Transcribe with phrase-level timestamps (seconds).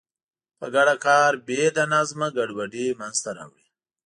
[0.57, 3.67] په ګډه کار بې له نظمه ګډوډي منځته راوړي.